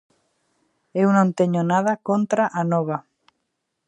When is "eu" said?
1.01-1.07